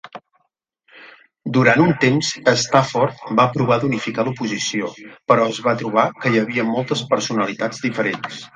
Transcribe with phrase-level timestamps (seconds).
[1.57, 2.31] Durant un temps,
[2.63, 4.91] Stafford va provar d'unificar l'oposició,
[5.33, 8.45] però es va trobar que hi havia moltes personalitats diferents.